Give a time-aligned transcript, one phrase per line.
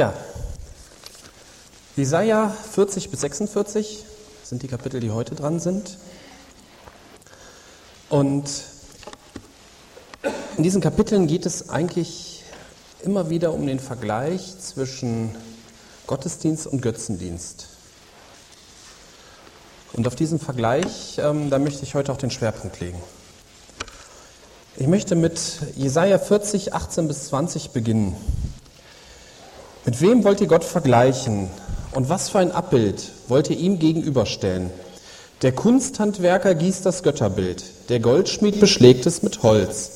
[0.00, 0.14] Ja,
[1.94, 4.06] Jesaja 40 bis 46
[4.42, 5.98] sind die Kapitel, die heute dran sind.
[8.08, 8.48] Und
[10.56, 12.44] in diesen Kapiteln geht es eigentlich
[13.02, 15.34] immer wieder um den Vergleich zwischen
[16.06, 17.66] Gottesdienst und Götzendienst.
[19.92, 23.02] Und auf diesen Vergleich, ähm, da möchte ich heute auch den Schwerpunkt legen.
[24.78, 28.16] Ich möchte mit Jesaja 40, 18 bis 20 beginnen.
[29.86, 31.48] Mit wem wollt ihr Gott vergleichen?
[31.92, 34.70] Und was für ein Abbild wollt ihr ihm gegenüberstellen?
[35.40, 39.92] Der Kunsthandwerker gießt das Götterbild, der Goldschmied beschlägt es mit Holz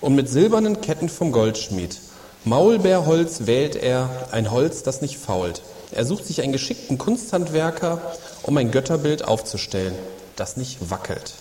[0.00, 1.98] und mit silbernen Ketten vom Goldschmied.
[2.44, 5.62] Maulbeerholz wählt er, ein Holz, das nicht fault.
[5.90, 8.00] Er sucht sich einen geschickten Kunsthandwerker,
[8.44, 9.94] um ein Götterbild aufzustellen,
[10.36, 11.34] das nicht wackelt.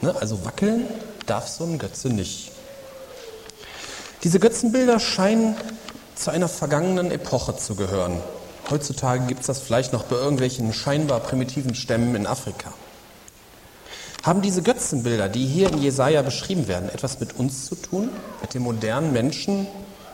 [0.00, 0.86] Ne, also wackeln
[1.26, 2.52] darf so ein Götze nicht.
[4.22, 5.56] Diese Götzenbilder scheinen
[6.18, 8.20] zu einer vergangenen Epoche zu gehören.
[8.70, 12.72] Heutzutage gibt es das vielleicht noch bei irgendwelchen scheinbar primitiven Stämmen in Afrika.
[14.24, 18.10] Haben diese Götzenbilder, die hier in Jesaja beschrieben werden, etwas mit uns zu tun,
[18.42, 19.68] mit den modernen Menschen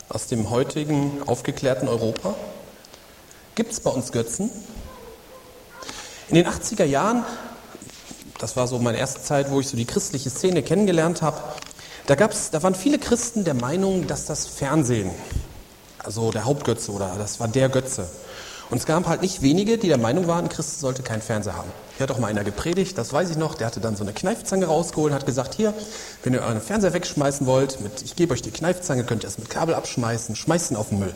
[0.08, 2.34] aus dem heutigen aufgeklärten Europa?
[3.54, 4.50] Gibt es bei uns Götzen?
[6.28, 7.24] In den 80er Jahren,
[8.38, 11.40] das war so meine erste Zeit, wo ich so die christliche Szene kennengelernt habe,
[12.06, 15.10] da, da waren viele Christen der Meinung, dass das Fernsehen,
[16.04, 18.06] also der Hauptgötze oder das war der Götze,
[18.70, 21.70] und es gab halt nicht wenige, die der Meinung waren, Christus sollte keinen Fernseher haben.
[21.96, 24.12] Hier hat auch mal einer gepredigt, das weiß ich noch, der hatte dann so eine
[24.12, 25.74] Kneifzange rausgeholt und hat gesagt, hier,
[26.22, 29.38] wenn ihr euren Fernseher wegschmeißen wollt, mit, ich gebe euch die Kneifzange, könnt ihr es
[29.38, 31.14] mit Kabel abschmeißen, schmeißt ihn auf den Müll.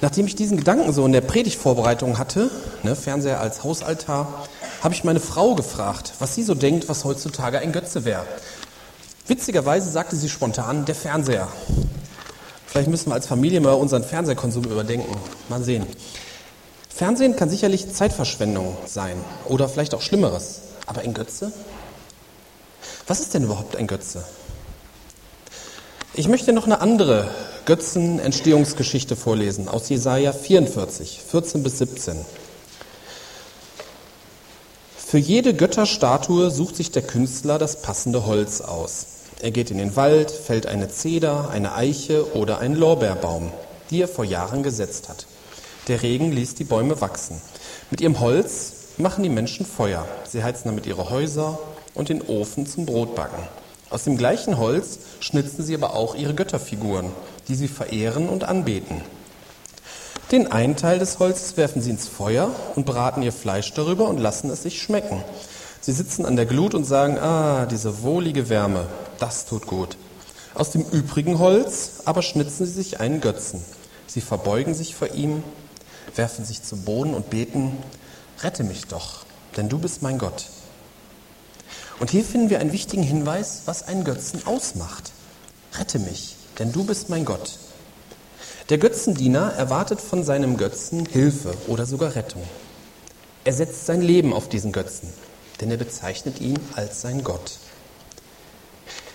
[0.00, 2.50] Nachdem ich diesen Gedanken so in der Predigtvorbereitung hatte,
[2.84, 4.46] ne, Fernseher als Hausaltar,
[4.82, 8.24] habe ich meine Frau gefragt, was sie so denkt, was heutzutage ein Götze wäre.
[9.26, 11.48] Witzigerweise sagte sie spontan, der Fernseher.
[12.78, 15.12] Vielleicht müssen wir als Familie mal unseren Fernsehkonsum überdenken.
[15.48, 15.84] Mal sehen.
[16.88, 20.60] Fernsehen kann sicherlich Zeitverschwendung sein oder vielleicht auch Schlimmeres.
[20.86, 21.50] Aber ein Götze?
[23.08, 24.22] Was ist denn überhaupt ein Götze?
[26.14, 27.28] Ich möchte noch eine andere
[27.64, 32.24] Götzenentstehungsgeschichte vorlesen aus Jesaja 44, 14 bis 17.
[34.96, 39.17] Für jede Götterstatue sucht sich der Künstler das passende Holz aus.
[39.40, 43.52] Er geht in den Wald, fällt eine Zeder, eine Eiche oder einen Lorbeerbaum,
[43.90, 45.26] die er vor Jahren gesetzt hat.
[45.86, 47.40] Der Regen ließ die Bäume wachsen.
[47.90, 50.06] Mit ihrem Holz machen die Menschen Feuer.
[50.28, 51.58] Sie heizen damit ihre Häuser
[51.94, 53.38] und den Ofen zum Brotbacken.
[53.90, 57.12] Aus dem gleichen Holz schnitzen sie aber auch ihre Götterfiguren,
[57.46, 59.02] die sie verehren und anbeten.
[60.32, 64.18] Den einen Teil des Holzes werfen sie ins Feuer und braten ihr Fleisch darüber und
[64.18, 65.22] lassen es sich schmecken.
[65.80, 68.86] Sie sitzen an der Glut und sagen, ah, diese wohlige Wärme,
[69.18, 69.96] das tut gut.
[70.54, 73.64] Aus dem übrigen Holz aber schnitzen sie sich einen Götzen.
[74.06, 75.42] Sie verbeugen sich vor ihm,
[76.14, 77.76] werfen sich zu Boden und beten,
[78.42, 79.24] rette mich doch,
[79.56, 80.46] denn du bist mein Gott.
[82.00, 85.12] Und hier finden wir einen wichtigen Hinweis, was einen Götzen ausmacht.
[85.78, 87.58] Rette mich, denn du bist mein Gott.
[88.70, 92.42] Der Götzendiener erwartet von seinem Götzen Hilfe oder sogar Rettung.
[93.44, 95.12] Er setzt sein Leben auf diesen Götzen
[95.60, 97.58] denn er bezeichnet ihn als sein Gott.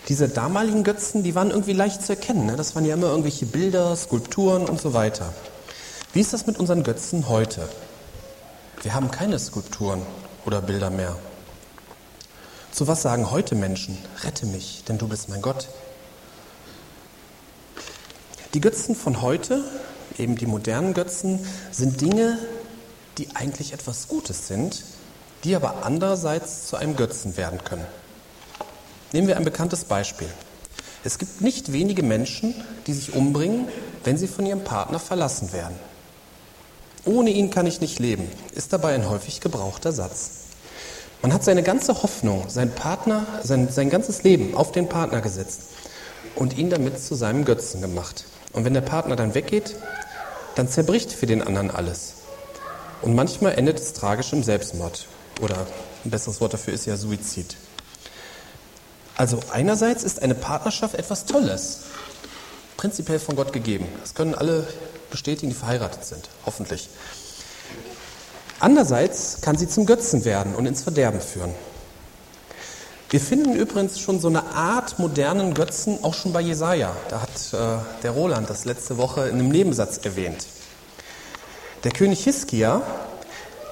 [0.10, 2.46] Diese damaligen Götzen, die waren irgendwie leicht zu erkennen.
[2.46, 2.56] Ne?
[2.56, 5.34] Das waren ja immer irgendwelche Bilder, Skulpturen und so weiter.
[6.12, 7.70] Wie ist das mit unseren Götzen heute?
[8.82, 10.02] Wir haben keine Skulpturen
[10.46, 11.16] oder Bilder mehr.
[12.72, 13.98] Zu was sagen heute Menschen?
[14.24, 15.70] Rette mich, denn du bist mein Gott.
[18.54, 19.64] Die Götzen von heute,
[20.18, 22.38] eben die modernen Götzen, sind Dinge,
[23.18, 24.84] die eigentlich etwas Gutes sind,
[25.44, 27.86] die aber andererseits zu einem Götzen werden können.
[29.14, 30.28] Nehmen wir ein bekanntes Beispiel.
[31.04, 32.56] Es gibt nicht wenige Menschen,
[32.88, 33.68] die sich umbringen,
[34.04, 35.76] wenn sie von ihrem Partner verlassen werden.
[37.06, 40.32] Ohne ihn kann ich nicht leben, ist dabei ein häufig gebrauchter Satz.
[41.22, 45.62] Man hat seine ganze Hoffnung, sein Partner, sein, sein ganzes Leben auf den Partner gesetzt
[46.36, 48.26] und ihn damit zu seinem Götzen gemacht.
[48.52, 49.76] Und wenn der Partner dann weggeht,
[50.56, 52.16] dann zerbricht für den anderen alles.
[53.02, 55.08] Und manchmal endet es tragisch im Selbstmord.
[55.40, 55.68] Oder
[56.04, 57.56] ein besseres Wort dafür ist ja Suizid.
[59.16, 61.82] Also einerseits ist eine Partnerschaft etwas Tolles,
[62.78, 63.88] prinzipiell von Gott gegeben.
[64.02, 64.68] Das können alle
[65.12, 66.90] bestätigen, die verheiratet sind, hoffentlich.
[68.60, 71.54] Andererseits kann sie zum Götzen werden und ins Verderben führen.
[73.10, 76.96] Wir finden übrigens schon so eine Art modernen Götzen auch schon bei Jesaja.
[77.10, 80.48] Da hat äh, der Roland das letzte Woche in einem Nebensatz erwähnt.
[81.84, 82.82] Der König Hiskia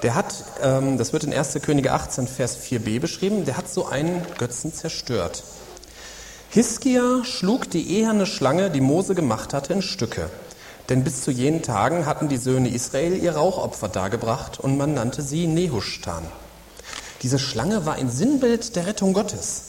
[0.02, 1.58] der hat, ähm, das wird in 1.
[1.62, 5.44] Könige 18, Vers 4b beschrieben, der hat so einen Götzen zerstört.
[6.50, 10.28] Hiskia schlug die eherne Schlange, die Mose gemacht hatte, in Stücke.
[10.88, 15.22] Denn bis zu jenen Tagen hatten die Söhne Israel ihr Rauchopfer dargebracht und man nannte
[15.22, 16.24] sie Nehushtan.
[17.22, 19.62] Diese Schlange war ein Sinnbild der Rettung Gottes.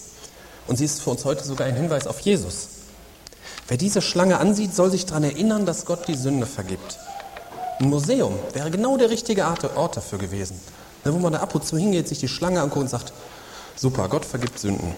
[0.67, 2.69] Und sie ist für uns heute sogar ein Hinweis auf Jesus.
[3.67, 6.97] Wer diese Schlange ansieht, soll sich daran erinnern, dass Gott die Sünde vergibt.
[7.79, 10.59] Ein Museum wäre genau der richtige Ort dafür gewesen.
[11.05, 13.13] Ne, wo man da ab und zu hingeht, sich die Schlange anguckt und sagt,
[13.75, 14.95] super, Gott vergibt Sünden.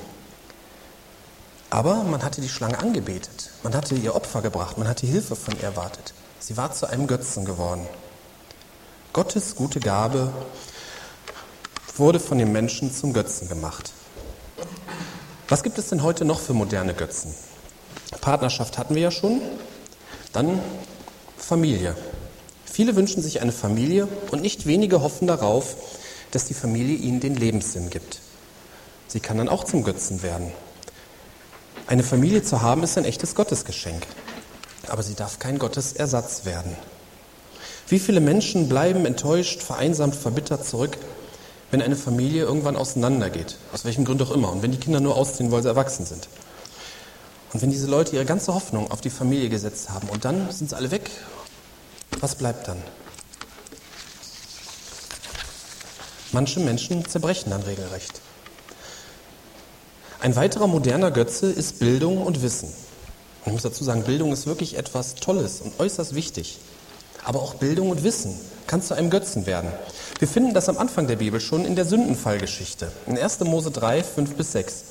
[1.70, 5.56] Aber man hatte die Schlange angebetet, man hatte ihr Opfer gebracht, man hatte Hilfe von
[5.56, 6.14] ihr erwartet.
[6.40, 7.88] Sie war zu einem Götzen geworden.
[9.14, 10.32] Gottes gute Gabe
[11.98, 13.94] wurde von den Menschen zum Götzen gemacht.
[15.48, 17.34] Was gibt es denn heute noch für moderne Götzen?
[18.22, 19.42] Partnerschaft hatten wir ja schon.
[20.34, 20.60] Dann
[21.38, 21.96] Familie.
[22.76, 25.78] Viele wünschen sich eine Familie und nicht wenige hoffen darauf,
[26.32, 28.20] dass die Familie ihnen den Lebenssinn gibt.
[29.08, 30.52] Sie kann dann auch zum Götzen werden.
[31.88, 34.06] Eine Familie zu haben ist ein echtes Gottesgeschenk,
[34.90, 36.76] aber sie darf kein Gottesersatz werden.
[37.88, 40.98] Wie viele Menschen bleiben enttäuscht, vereinsamt, verbittert zurück,
[41.72, 45.16] wenn eine Familie irgendwann auseinandergeht, aus welchem Grund auch immer, und wenn die Kinder nur
[45.16, 46.28] ausziehen, weil sie erwachsen sind.
[47.54, 50.72] Und wenn diese Leute ihre ganze Hoffnung auf die Familie gesetzt haben und dann sind
[50.72, 51.10] sie alle weg,
[52.26, 52.82] was bleibt dann?
[56.32, 58.20] Manche Menschen zerbrechen dann regelrecht.
[60.22, 62.70] Ein weiterer moderner Götze ist Bildung und Wissen.
[62.70, 66.58] Und ich muss dazu sagen, Bildung ist wirklich etwas Tolles und äußerst wichtig.
[67.24, 68.36] Aber auch Bildung und Wissen
[68.66, 69.72] kann zu einem Götzen werden.
[70.18, 73.42] Wir finden das am Anfang der Bibel schon in der Sündenfallgeschichte, in 1.
[73.42, 74.84] Mose 3, 5 bis 6,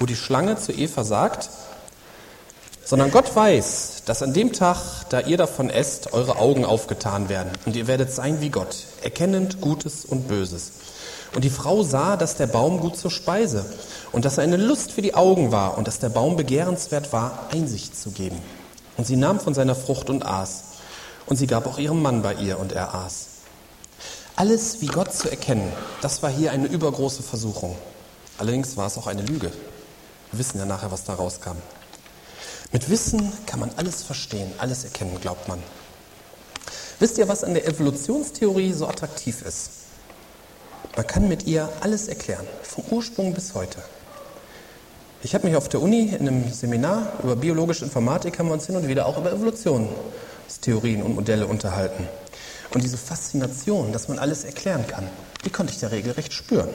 [0.00, 1.50] wo die Schlange zu Eva sagt,
[2.84, 7.52] sondern Gott weiß, dass an dem Tag, da ihr davon esst, eure Augen aufgetan werden
[7.64, 10.72] und ihr werdet sein wie Gott, erkennend Gutes und Böses.
[11.34, 13.64] Und die Frau sah, dass der Baum gut zur Speise
[14.12, 17.48] und dass er eine Lust für die Augen war und dass der Baum begehrenswert war,
[17.52, 18.40] Einsicht zu geben.
[18.96, 20.64] Und sie nahm von seiner Frucht und aß.
[21.26, 23.26] Und sie gab auch ihrem Mann bei ihr und er aß.
[24.36, 25.72] Alles wie Gott zu erkennen,
[26.02, 27.76] das war hier eine übergroße Versuchung.
[28.38, 29.50] Allerdings war es auch eine Lüge.
[30.30, 31.56] Wir wissen ja nachher, was da rauskam.
[32.74, 35.62] Mit Wissen kann man alles verstehen, alles erkennen, glaubt man.
[36.98, 39.70] Wisst ihr, was an der Evolutionstheorie so attraktiv ist?
[40.96, 43.78] Man kann mit ihr alles erklären, vom Ursprung bis heute.
[45.22, 48.66] Ich habe mich auf der Uni in einem Seminar über biologische Informatik haben wir uns
[48.66, 52.08] hin und wieder auch über Evolutionstheorien und Modelle unterhalten.
[52.74, 55.06] Und diese Faszination, dass man alles erklären kann,
[55.44, 56.70] die konnte ich der Regel recht spüren.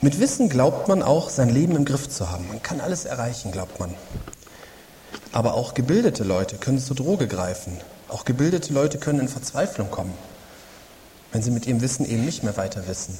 [0.00, 2.48] Mit Wissen glaubt man auch, sein Leben im Griff zu haben.
[2.48, 3.94] Man kann alles erreichen, glaubt man.
[5.32, 7.78] Aber auch gebildete Leute können zur Droge greifen.
[8.08, 10.14] Auch gebildete Leute können in Verzweiflung kommen
[11.32, 13.18] wenn sie mit ihrem Wissen eben nicht mehr weiter wissen.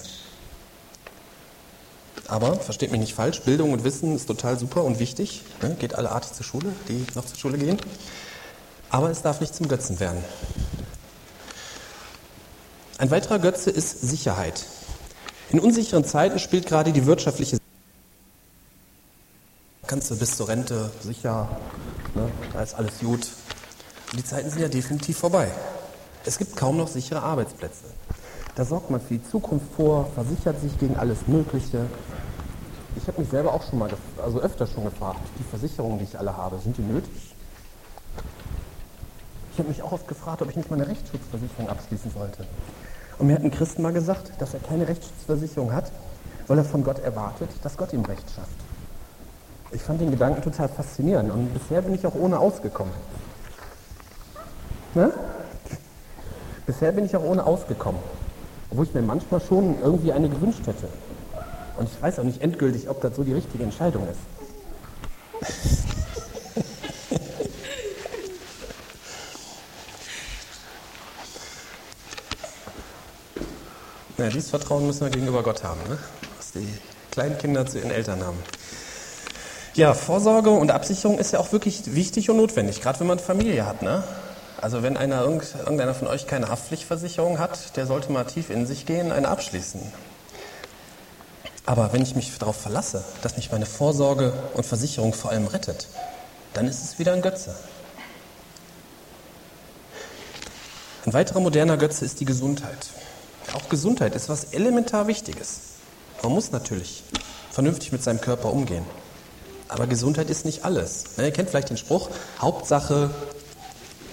[2.27, 5.43] Aber, versteht mich nicht falsch, Bildung und Wissen ist total super und wichtig.
[5.63, 5.77] Ne?
[5.79, 7.79] Geht alle artig zur Schule, die noch zur Schule gehen.
[8.89, 10.23] Aber es darf nicht zum Götzen werden.
[12.99, 14.67] Ein weiterer Götze ist Sicherheit.
[15.51, 17.59] In unsicheren Zeiten spielt gerade die wirtschaftliche
[19.91, 21.49] kannst du bis zur Rente sicher,
[22.15, 22.31] ne?
[22.53, 23.27] da ist alles gut.
[24.13, 25.49] Und die Zeiten sind ja definitiv vorbei.
[26.25, 27.87] Es gibt kaum noch sichere Arbeitsplätze.
[28.55, 31.87] Da sorgt man für die Zukunft vor, versichert sich gegen alles Mögliche.
[32.95, 33.91] Ich habe mich selber auch schon mal,
[34.23, 37.35] also öfter schon gefragt, die Versicherungen, die ich alle habe, sind die nötig?
[39.53, 42.47] Ich habe mich auch oft gefragt, ob ich nicht mal eine Rechtsschutzversicherung abschließen sollte.
[43.21, 45.93] Und mir hat ein Christ mal gesagt, dass er keine Rechtsschutzversicherung hat,
[46.47, 48.49] weil er von Gott erwartet, dass Gott ihm Recht schafft.
[49.73, 52.95] Ich fand den Gedanken total faszinierend und bisher bin ich auch ohne ausgekommen.
[54.95, 55.13] Ne?
[56.65, 58.01] Bisher bin ich auch ohne ausgekommen.
[58.71, 60.89] Obwohl ich mir manchmal schon irgendwie eine gewünscht hätte.
[61.77, 65.80] Und ich weiß auch nicht endgültig, ob das so die richtige Entscheidung ist.
[74.31, 75.99] Dieses Vertrauen müssen wir gegenüber Gott haben, ne?
[76.37, 76.67] was die
[77.11, 78.39] kleinen Kinder zu ihren Eltern haben.
[79.75, 83.67] Ja, Vorsorge und Absicherung ist ja auch wirklich wichtig und notwendig, gerade wenn man Familie
[83.67, 83.83] hat.
[83.83, 84.03] Ne?
[84.61, 88.85] Also wenn einer, irgendeiner von euch keine Haftpflichtversicherung hat, der sollte mal tief in sich
[88.85, 89.81] gehen, eine abschließen.
[91.67, 95.87] Aber wenn ich mich darauf verlasse, dass mich meine Vorsorge und Versicherung vor allem rettet,
[96.53, 97.55] dann ist es wieder ein Götze.
[101.07, 102.91] Ein weiterer moderner Götze ist die Gesundheit.
[103.53, 105.61] Auch Gesundheit ist was elementar Wichtiges.
[106.23, 107.03] Man muss natürlich
[107.51, 108.85] vernünftig mit seinem Körper umgehen.
[109.69, 111.05] Aber Gesundheit ist nicht alles.
[111.17, 113.11] Ihr kennt vielleicht den Spruch, Hauptsache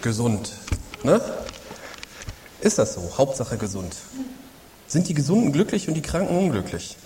[0.02, 0.52] gesund.
[1.04, 1.22] Ne?
[2.62, 3.02] Ist das so?
[3.18, 3.96] Hauptsache gesund.
[4.88, 6.98] Sind die Gesunden glücklich und die Kranken unglücklich?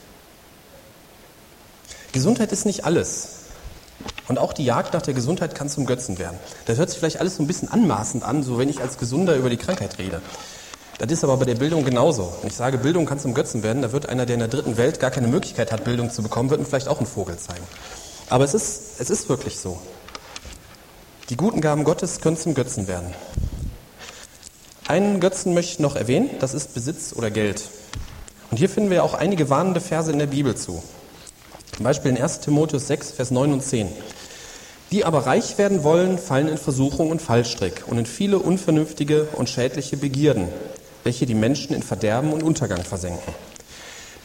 [2.11, 3.37] Gesundheit ist nicht alles.
[4.27, 6.37] Und auch die Jagd nach der Gesundheit kann zum Götzen werden.
[6.65, 9.35] Das hört sich vielleicht alles so ein bisschen anmaßend an, so wenn ich als Gesunder
[9.35, 10.21] über die Krankheit rede.
[11.01, 12.31] Das ist aber bei der Bildung genauso.
[12.41, 14.77] Wenn ich sage, Bildung kann zum Götzen werden, da wird einer, der in der dritten
[14.77, 17.63] Welt gar keine Möglichkeit hat, Bildung zu bekommen, wird mir vielleicht auch einen Vogel zeigen.
[18.29, 19.79] Aber es ist, es ist wirklich so.
[21.31, 23.15] Die guten Gaben Gottes können zum Götzen werden.
[24.87, 27.63] Einen Götzen möchte ich noch erwähnen, das ist Besitz oder Geld.
[28.51, 30.83] Und hier finden wir auch einige warnende Verse in der Bibel zu.
[31.75, 33.87] Zum Beispiel in 1 Timotheus 6, Vers 9 und 10.
[34.91, 39.49] Die aber reich werden wollen, fallen in Versuchung und Fallstrick und in viele unvernünftige und
[39.49, 40.49] schädliche Begierden,
[41.03, 43.33] welche die Menschen in Verderben und Untergang versenken.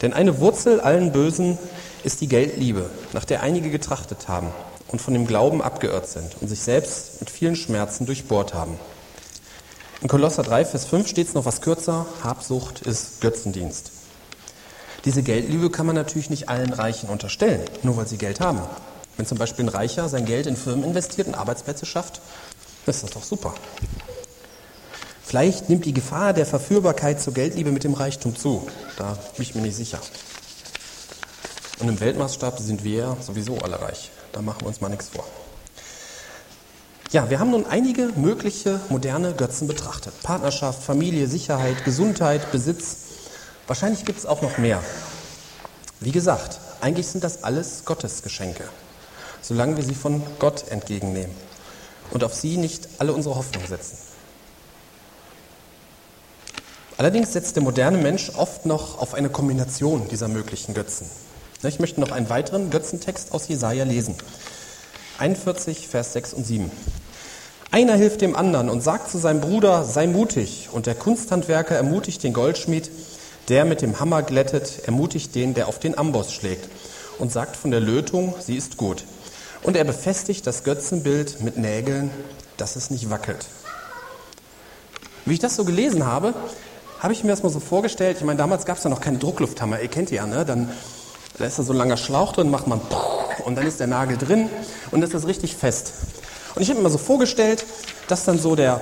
[0.01, 1.57] Denn eine Wurzel allen Bösen
[2.03, 4.51] ist die Geldliebe, nach der einige getrachtet haben
[4.87, 8.79] und von dem Glauben abgeirrt sind und sich selbst mit vielen Schmerzen durchbohrt haben.
[10.01, 13.91] In Kolosser 3, Vers 5 steht es noch was kürzer, Habsucht ist Götzendienst.
[15.05, 18.61] Diese Geldliebe kann man natürlich nicht allen Reichen unterstellen, nur weil sie Geld haben.
[19.15, 22.21] Wenn zum Beispiel ein Reicher sein Geld in Firmen investiert und Arbeitsplätze schafft,
[22.85, 23.53] ist das doch super.
[25.27, 28.65] Vielleicht nimmt die Gefahr der Verführbarkeit zur Geldliebe mit dem Reichtum zu.
[28.95, 29.99] Da bin ich mir nicht sicher.
[31.79, 34.09] Und im Weltmaßstab sind wir sowieso alle reich.
[34.31, 35.25] Da machen wir uns mal nichts vor.
[37.11, 40.13] Ja, wir haben nun einige mögliche moderne Götzen betrachtet.
[40.23, 42.95] Partnerschaft, Familie, Sicherheit, Gesundheit, Besitz.
[43.67, 44.81] Wahrscheinlich gibt es auch noch mehr.
[45.99, 48.63] Wie gesagt, eigentlich sind das alles Gottesgeschenke,
[49.41, 51.35] solange wir sie von Gott entgegennehmen
[52.11, 53.97] und auf sie nicht alle unsere Hoffnung setzen.
[56.97, 61.07] Allerdings setzt der moderne Mensch oft noch auf eine Kombination dieser möglichen Götzen.
[61.61, 64.15] Ich möchte noch einen weiteren Götzentext aus Jesaja lesen.
[65.19, 66.71] 41, Vers 6 und 7.
[67.69, 70.69] Einer hilft dem anderen und sagt zu seinem Bruder, sei mutig.
[70.71, 72.89] Und der Kunsthandwerker ermutigt den Goldschmied,
[73.49, 76.67] der mit dem Hammer glättet, ermutigt den, der auf den Amboss schlägt
[77.19, 79.03] und sagt von der Lötung, sie ist gut.
[79.63, 82.09] Und er befestigt das Götzenbild mit Nägeln,
[82.57, 83.45] dass es nicht wackelt.
[85.25, 86.33] Wie ich das so gelesen habe,
[86.99, 88.17] habe ich mir das mal so vorgestellt.
[88.19, 90.45] Ich meine, damals gab es ja noch keine Drucklufthammer, ihr kennt die ja, ne?
[90.45, 90.69] Dann
[91.37, 92.81] da ist da so ein langer Schlauch drin, macht man
[93.45, 94.49] und dann ist der Nagel drin
[94.89, 95.93] und ist das richtig fest.
[96.55, 97.63] Und ich habe mir mal so vorgestellt,
[98.07, 98.81] dass dann so der,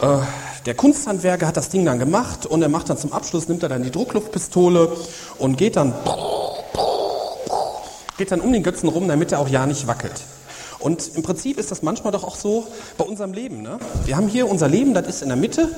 [0.00, 0.16] äh,
[0.64, 3.68] der Kunsthandwerker hat das Ding dann gemacht und er macht dann zum Abschluss, nimmt er
[3.68, 4.96] dann die Druckluftpistole
[5.36, 5.92] und geht dann,
[8.16, 10.24] geht dann um den Götzen rum, damit er auch ja nicht wackelt.
[10.78, 12.66] Und im Prinzip ist das manchmal doch auch so
[12.96, 13.60] bei unserem Leben.
[13.60, 13.78] Ne?
[14.06, 15.68] Wir haben hier unser Leben, das ist in der Mitte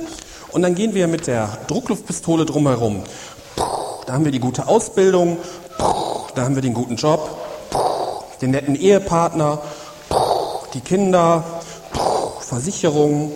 [0.52, 3.04] und dann gehen wir mit der Druckluftpistole drumherum.
[4.06, 5.38] Da haben wir die gute Ausbildung,
[6.34, 7.28] da haben wir den guten Job,
[8.40, 9.60] den netten Ehepartner,
[10.74, 11.44] die Kinder,
[12.40, 13.32] Versicherungen,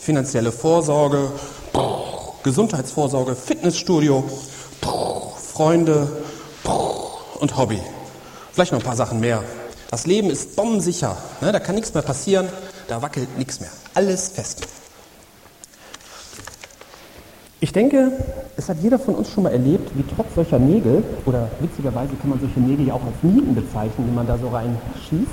[0.00, 1.30] finanzielle Vorsorge,
[2.42, 4.24] Gesundheitsvorsorge, Fitnessstudio,
[5.52, 6.08] Freunde
[7.40, 7.80] und Hobby.
[8.52, 9.42] Vielleicht noch ein paar Sachen mehr.
[9.90, 11.16] Das Leben ist bombensicher.
[11.40, 11.52] Ne?
[11.52, 12.48] Da kann nichts mehr passieren.
[12.88, 13.70] Da wackelt nichts mehr.
[13.94, 14.66] Alles fest.
[17.62, 18.10] Ich denke,
[18.56, 22.30] es hat jeder von uns schon mal erlebt, wie trotz solcher Nägel, oder witzigerweise kann
[22.30, 25.30] man solche Nägel ja auch als Nieten bezeichnen, die man da so reinschießt,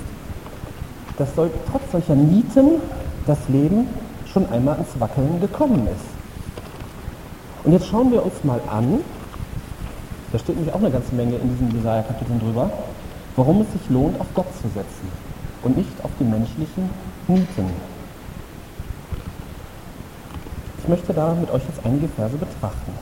[1.17, 2.81] dass soll, trotz solcher Nieten
[3.25, 3.87] das Leben
[4.25, 6.05] schon einmal ins Wackeln gekommen ist.
[7.63, 8.99] Und jetzt schauen wir uns mal an,
[10.33, 12.69] da steht nämlich auch eine ganze Menge in diesen Jesaja-Kapiteln drüber,
[13.37, 15.07] warum es sich lohnt, auf Gott zu setzen
[15.63, 16.89] und nicht auf die menschlichen
[17.29, 17.96] Nieten.
[20.87, 22.93] Ich möchte da mit euch jetzt einige Verse betrachten.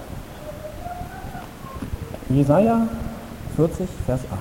[2.30, 2.88] Jesaja
[3.56, 4.40] 40, Vers 8.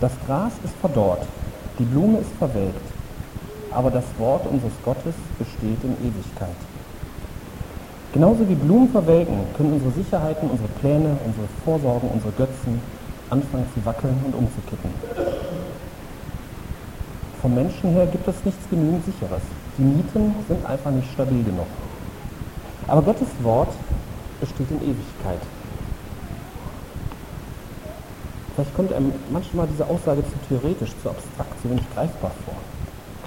[0.00, 1.26] Das Gras ist verdorrt,
[1.78, 2.80] die Blume ist verwelkt,
[3.70, 6.56] aber das Wort unseres Gottes besteht in Ewigkeit.
[8.14, 12.80] Genauso wie Blumen verwelken, können unsere Sicherheiten, unsere Pläne, unsere Vorsorgen, unsere Götzen
[13.28, 14.90] anfangen zu wackeln und umzukippen.
[17.42, 19.42] Vom Menschen her gibt es nichts genügend Sicheres.
[19.76, 21.66] Die Mieten sind einfach nicht stabil genug.
[22.90, 23.72] Aber Gottes Wort
[24.40, 25.38] besteht in Ewigkeit.
[28.52, 32.54] Vielleicht kommt einem manchmal diese Aussage zu theoretisch, zu abstrakt, zu wenig greifbar vor.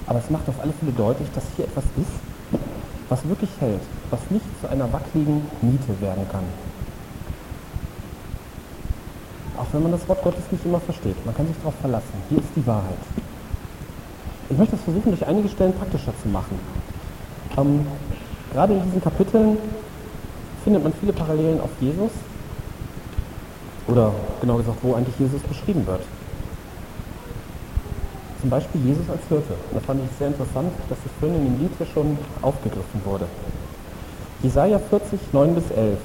[0.06, 2.60] Aber es macht auf alle Fälle deutlich, dass hier etwas ist,
[3.08, 3.80] was wirklich hält,
[4.10, 6.44] was nicht zu einer wackeligen Miete werden kann.
[9.56, 12.12] Auch wenn man das Wort Gottes nicht immer versteht, man kann sich darauf verlassen.
[12.28, 13.00] Hier ist die Wahrheit.
[14.50, 16.58] Ich möchte es versuchen, durch einige Stellen praktischer zu machen.
[17.56, 17.86] Ähm,
[18.54, 19.58] Gerade in diesen Kapiteln
[20.62, 22.12] findet man viele Parallelen auf Jesus.
[23.88, 26.02] Oder genau gesagt, wo eigentlich Jesus beschrieben wird.
[28.40, 29.54] Zum Beispiel Jesus als Hirte.
[29.70, 33.00] Und da fand ich sehr interessant, dass das vorhin in dem Lied hier schon aufgegriffen
[33.04, 33.26] wurde.
[34.42, 35.98] Jesaja 40, 9 bis 11.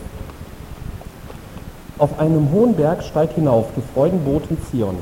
[1.99, 4.95] Auf einem hohen Berg steig hinauf, du Freudenbotin Zion.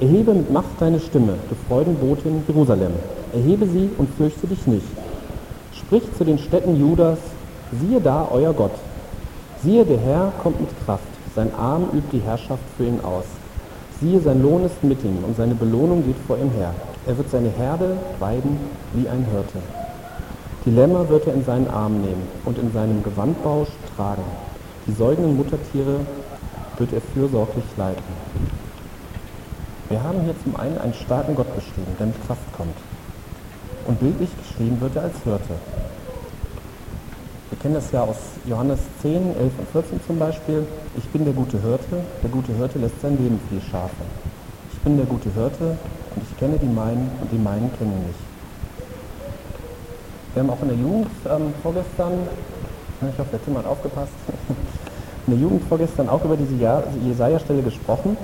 [0.00, 2.92] Erhebe mit Macht deine Stimme, du Freudenbotin Jerusalem.
[3.32, 4.86] Erhebe sie und fürchte dich nicht.
[5.86, 7.18] Sprich zu den Städten Judas,
[7.80, 8.72] siehe da euer Gott.
[9.62, 11.04] Siehe, der Herr kommt mit Kraft,
[11.36, 13.24] sein Arm übt die Herrschaft für ihn aus.
[14.00, 16.74] Siehe, sein Lohn ist mit ihm und seine Belohnung geht vor ihm her.
[17.06, 18.58] Er wird seine Herde weiden
[18.94, 19.58] wie ein Hirte.
[20.64, 24.24] Die Lämmer wird er in seinen Arm nehmen und in seinem Gewandbausch tragen.
[24.88, 26.00] Die säugenden Muttertiere
[26.78, 28.02] wird er fürsorglich leiten.
[29.88, 32.74] Wir haben hier zum einen einen starken Gott beschrieben, der mit Kraft kommt.
[33.86, 35.54] Und bildlich geschrieben wird er als Hirte.
[37.50, 40.66] Wir kennen das ja aus Johannes 10, 11 und 14 zum Beispiel.
[40.98, 43.94] Ich bin der gute Hirte, der gute Hirte lässt sein Leben für die Schafe.
[44.72, 45.78] Ich bin der gute Hirte
[46.16, 48.16] und ich kenne die meinen und die meinen kennen mich.
[50.34, 52.12] Wir haben auch in der Jugend ähm, vorgestern,
[53.00, 54.12] ich hoffe, der Tim hat aufgepasst,
[55.26, 56.54] in der Jugend vorgestern auch über diese
[57.04, 58.16] Jesaja-Stelle gesprochen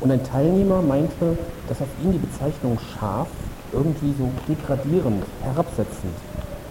[0.00, 3.28] und ein Teilnehmer meinte, dass auf ihn die Bezeichnung Schaf
[3.72, 6.14] irgendwie so degradierend, herabsetzend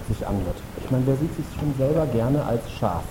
[0.08, 0.58] sich anhört.
[0.84, 3.03] Ich meine, wer sieht sich schon selber gerne als Schaf?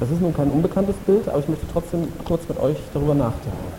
[0.00, 3.72] Das ist nun kein unbekanntes Bild, aber ich möchte trotzdem kurz mit euch darüber nachdenken.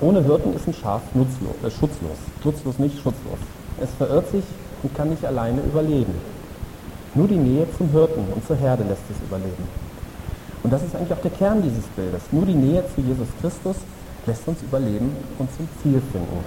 [0.00, 2.18] Ohne Hirten ist ein Schaf nutzlos, äh, schutzlos.
[2.42, 3.38] Nutzlos nicht schutzlos.
[3.80, 4.44] Es verirrt sich
[4.82, 6.14] und kann nicht alleine überleben.
[7.14, 9.68] Nur die Nähe zum Hirten und zur Herde lässt es überleben.
[10.62, 12.22] Und das ist eigentlich auch der Kern dieses Bildes.
[12.32, 13.76] Nur die Nähe zu Jesus Christus
[14.26, 16.44] lässt uns überleben und zum Ziel finden.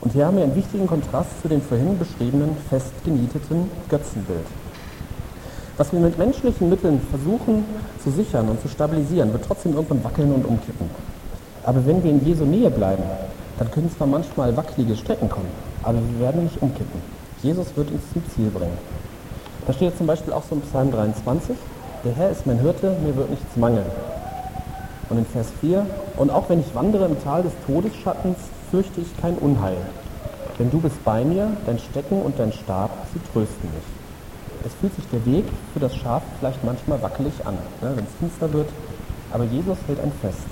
[0.00, 4.46] Und hier haben wir einen wichtigen Kontrast zu dem vorhin beschriebenen festgenieteten Götzenbild.
[5.76, 7.64] Was wir mit menschlichen Mitteln versuchen
[8.02, 10.90] zu sichern und zu stabilisieren, wird trotzdem irgendwann wackeln und umkippen.
[11.64, 13.02] Aber wenn wir in Jesu Nähe bleiben,
[13.58, 15.50] dann können zwar manchmal wackelige Strecken kommen,
[15.82, 17.00] aber wir werden nicht umkippen.
[17.42, 18.76] Jesus wird uns zum Ziel bringen.
[19.66, 21.56] Da steht zum Beispiel auch so im Psalm 23,
[22.04, 23.84] der Herr ist mein Hirte, mir wird nichts mangeln.
[25.10, 25.84] Und in Vers 4,
[26.16, 28.38] und auch wenn ich wandere im Tal des Todesschattens,
[28.70, 29.76] fürchte ich kein Unheil.
[30.58, 33.82] Denn du bist bei mir, dein Stecken und dein Stab, sie trösten mich.
[34.64, 38.14] Es fühlt sich der Weg für das Schaf vielleicht manchmal wackelig an, ne, wenn es
[38.20, 38.68] finster wird,
[39.32, 40.46] aber Jesus hält ein fest.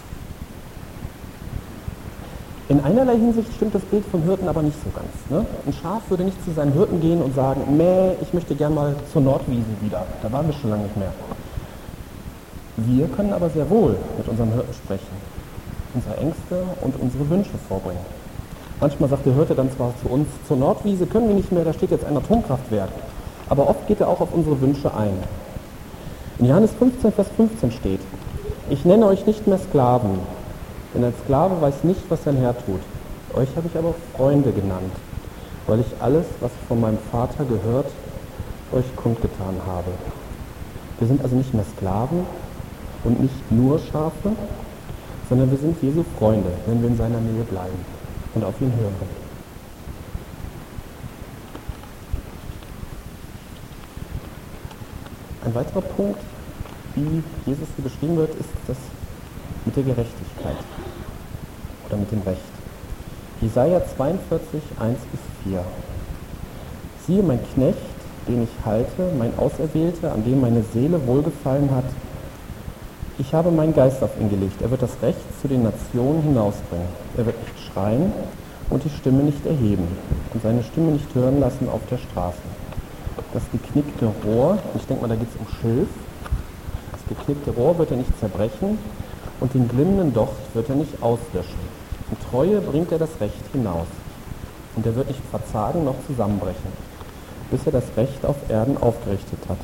[2.68, 5.08] In einerlei Hinsicht stimmt das Bild vom Hirten aber nicht so ganz.
[5.30, 5.46] Ne?
[5.66, 8.94] Ein Schaf würde nicht zu seinen Hirten gehen und sagen, meh, ich möchte gern mal
[9.10, 10.04] zur Nordwiese wieder.
[10.22, 11.12] Da waren wir schon lange nicht mehr.
[12.86, 15.16] Wir können aber sehr wohl mit unserem Hirten sprechen,
[15.94, 17.98] unsere Ängste und unsere Wünsche vorbringen.
[18.80, 21.72] Manchmal sagt der Hirte dann zwar zu uns, zur Nordwiese können wir nicht mehr, da
[21.72, 22.90] steht jetzt ein Atomkraftwerk.
[23.48, 25.14] Aber oft geht er auch auf unsere Wünsche ein.
[26.38, 28.00] In Johannes 15, Vers 15 steht,
[28.70, 30.20] ich nenne euch nicht mehr Sklaven,
[30.94, 32.80] denn ein Sklave weiß nicht, was sein Herr tut.
[33.34, 34.92] Euch habe ich aber Freunde genannt,
[35.66, 37.86] weil ich alles, was ich von meinem Vater gehört,
[38.70, 39.90] euch kundgetan habe.
[41.00, 42.24] Wir sind also nicht mehr Sklaven
[43.04, 44.32] und nicht nur Schafe,
[45.28, 47.78] sondern wir sind Jesu Freunde, wenn wir in seiner Nähe bleiben
[48.34, 48.94] und auf ihn hören.
[55.44, 56.20] Ein weiterer Punkt,
[56.94, 58.76] wie Jesus hier beschrieben wird, ist das
[59.64, 60.56] mit der Gerechtigkeit
[61.86, 62.40] oder mit dem Recht.
[63.40, 65.64] Jesaja 42, 1 bis 4.
[67.06, 67.78] Siehe mein Knecht,
[68.26, 71.84] den ich halte, mein Auserwählter, an dem meine Seele wohlgefallen hat.
[73.20, 74.62] Ich habe meinen Geist auf ihn gelegt.
[74.62, 76.86] Er wird das Recht zu den Nationen hinausbringen.
[77.16, 78.12] Er wird nicht schreien
[78.70, 79.88] und die Stimme nicht erheben
[80.32, 82.38] und seine Stimme nicht hören lassen auf der Straße.
[83.32, 85.88] Das geknickte Rohr, ich denke mal, da geht es um Schilf,
[86.92, 88.78] das geknickte Rohr wird er nicht zerbrechen
[89.40, 91.58] und den glimmenden Docht wird er nicht auslöschen.
[92.12, 93.88] In Treue bringt er das Recht hinaus.
[94.76, 96.72] Und er wird nicht verzagen noch zusammenbrechen,
[97.50, 99.58] bis er das Recht auf Erden aufgerichtet hat.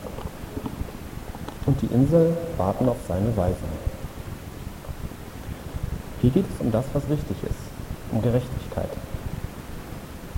[1.66, 3.70] Und die Insel warten auf seine Weisung.
[6.20, 8.90] Hier geht es um das, was richtig ist, um Gerechtigkeit.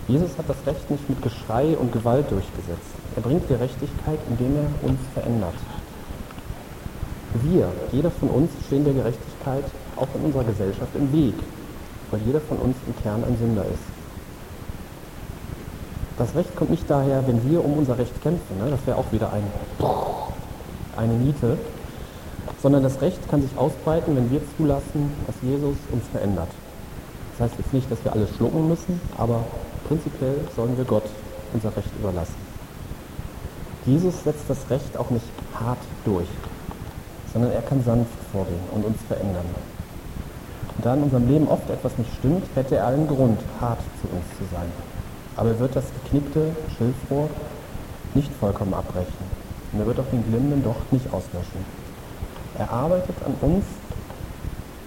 [0.08, 2.94] Jesus hat das Recht nicht mit Geschrei und Gewalt durchgesetzt.
[3.16, 5.54] Er bringt Gerechtigkeit, indem er uns verändert.
[7.42, 9.64] Wir, jeder von uns, stehen der Gerechtigkeit
[9.96, 11.34] auch in unserer Gesellschaft im Weg,
[12.10, 13.82] weil jeder von uns im Kern ein Sünder ist.
[16.18, 18.70] Das Recht kommt nicht daher, wenn wir um unser Recht kämpfen, ne?
[18.70, 19.42] das wäre auch wieder ein,
[20.96, 21.58] eine Niete,
[22.62, 26.48] sondern das Recht kann sich ausbreiten, wenn wir zulassen, dass Jesus uns verändert.
[27.32, 29.44] Das heißt jetzt nicht, dass wir alles schlucken müssen, aber
[29.86, 31.04] prinzipiell sollen wir Gott
[31.52, 32.34] unser Recht überlassen.
[33.84, 36.28] Jesus setzt das Recht auch nicht hart durch,
[37.32, 39.44] sondern er kann sanft vorgehen und uns verändern.
[40.76, 44.08] Und da in unserem Leben oft etwas nicht stimmt, hätte er allen Grund, hart zu
[44.08, 44.70] uns zu sein.
[45.36, 47.28] Aber er wird das geknickte Schilfrohr
[48.14, 51.64] nicht vollkommen abbrechen, Und er wird auch den glimmenden Docht nicht auslöschen.
[52.58, 53.64] Er arbeitet an uns,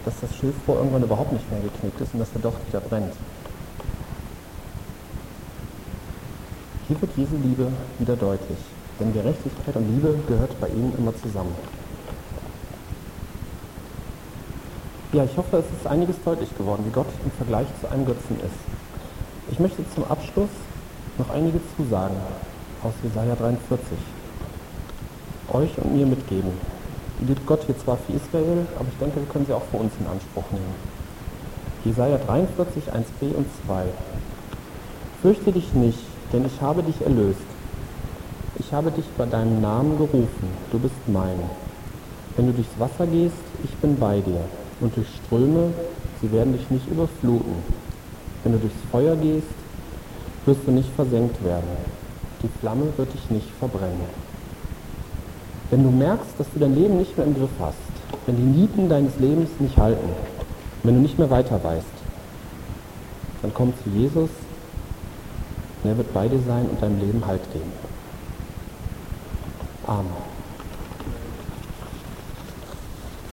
[0.05, 3.13] dass das Schilfrohr irgendwann überhaupt nicht mehr geknickt ist und dass der Docht wieder brennt.
[6.87, 7.67] Hier wird Jesu Liebe
[7.99, 8.57] wieder deutlich,
[8.99, 11.53] denn Gerechtigkeit und Liebe gehört bei ihm immer zusammen.
[15.13, 18.37] Ja, ich hoffe, es ist einiges deutlich geworden, wie Gott im Vergleich zu einem Götzen
[18.39, 19.51] ist.
[19.51, 20.49] Ich möchte zum Abschluss
[21.17, 22.15] noch einige Zusagen
[22.83, 23.97] aus Jesaja 43
[25.53, 26.51] euch und mir mitgeben.
[27.19, 29.77] Die liebt Gott hier zwar für Israel, aber ich denke, wir können sie auch für
[29.77, 30.75] uns in Anspruch nehmen.
[31.83, 33.85] Jesaja 43, 1b und 2.
[35.21, 35.99] Fürchte dich nicht,
[36.31, 37.39] denn ich habe dich erlöst.
[38.57, 41.39] Ich habe dich bei deinem Namen gerufen, du bist mein.
[42.35, 44.41] Wenn du durchs Wasser gehst, ich bin bei dir.
[44.81, 45.73] Und durch Ströme,
[46.21, 47.55] sie werden dich nicht überfluten.
[48.43, 49.47] Wenn du durchs Feuer gehst,
[50.45, 51.69] wirst du nicht versenkt werden.
[52.41, 54.28] Die Flamme wird dich nicht verbrennen.
[55.69, 57.77] Wenn du merkst, dass du dein Leben nicht mehr im Griff hast,
[58.25, 60.09] wenn die Nieten deines Lebens nicht halten,
[60.83, 61.85] wenn du nicht mehr weiter weißt,
[63.41, 64.29] dann komm zu Jesus
[65.83, 67.71] und er wird bei dir sein und deinem Leben Halt geben.
[69.85, 70.38] Amen.